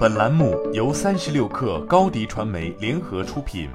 [0.00, 3.68] 本栏目由三十六氪高低传媒联合出品。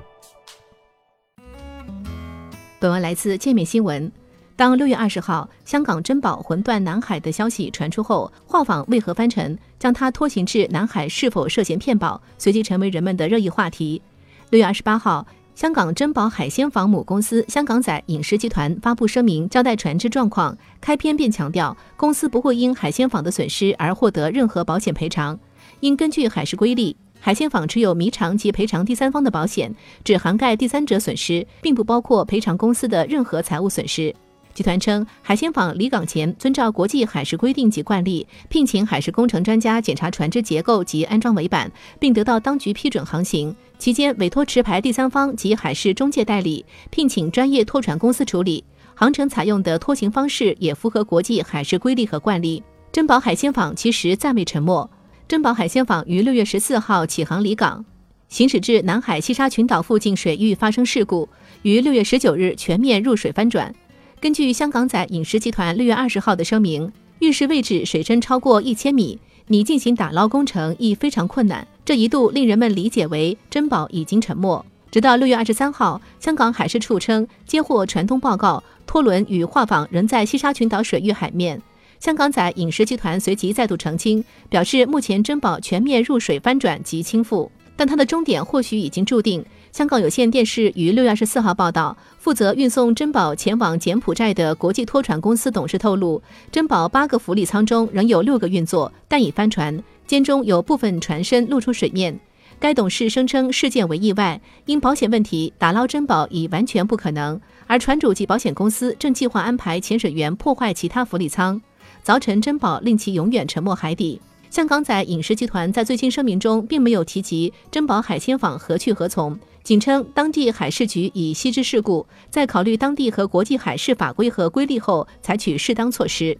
[2.79, 4.11] 本文来自界面新闻。
[4.55, 14.01] 当六月二十号香港珍宝魂断南海的消息传出后，画舫为何翻沉，将它拖行至南海是否涉嫌骗保，随即成为人们的热议话题。
[14.49, 20.57] 六月二十八号，香港珍宝海鲜坊母公司香港仔饮食集团发布声明，交代船只状况。
[20.81, 25.39] 开篇便强调，公司不会因海鲜坊的损失而获得任何保险赔偿。
[25.85, 29.71] 应根据海事规例，海鲜坊持有弥偿及赔偿第三方的保险，
[30.03, 34.11] 只涵盖第三者损失，并不包括赔偿公司的任何财务损失。
[34.55, 43.55] 集团称，海鲜坊离港前遵照国际海事规定及惯例，聘请海事工程专家检查船只结构及安装尾板，并得到当局批准航行。
[43.77, 48.63] 期间，委托持牌第三方及海事中介代理，聘请专业拖船公司处理
[48.95, 52.63] 航程，采用的拖行方式也符合国际海事规例和惯例。
[52.91, 54.89] 珍宝海鲜坊其实暂未沉没。
[55.27, 57.83] 珍宝海鲜坊于六月十四号起航离港，
[58.29, 61.27] 行驶至南海西沙群岛附近水域发生事故，
[61.63, 63.73] 于六月十九日全面入水翻转。
[64.21, 74.63] 根据香港仔饮食集团六月二十号的声明，浴室位置水深超过一千米，拟进行打捞工程亦非常困难，这一度令人们理解为珍宝已经沉没。
[74.91, 81.59] 直到六月二十三号，香港海事处称接获船东报告，拖轮与画舫仍在西沙群岛水域海面。
[81.99, 89.43] 香港仔饮食集团随即再度澄清，表示目前珍宝全面入水翻转及倾覆，但它的终点或许已经注定。
[89.71, 102.17] 香港有线电视于六月二十四号报道，负责运送珍宝前往柬埔寨的国际拖船公司董事透露，珍宝八个浮力舱中仍有六个运作，但已翻船，间中有部分船身露出水面。
[102.57, 111.61] 该董事声称事件为意外，因保险问题，打捞珍宝已完全不可能，而船主及保险公司正计划安排潜水员破坏其他浮力舱。
[112.05, 114.21] 凿沉珍宝，令其永远沉没海底。
[114.51, 126.37] 香港仔饮食集团在最新声明中并没有提及珍宝海鲜坊何去何从，仅称当地海事局已悉知事故，在考虑当地和国际海事法规和规例后，采取适当措施。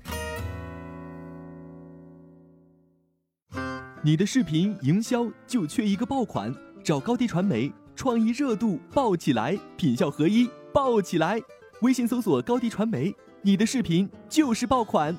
[4.04, 11.42] 你的视频营销就缺一个爆款，找高低传媒，创意热度爆起来，品效合一爆起来。
[11.82, 15.18] 微信搜索高低传媒，你的视频就是爆款。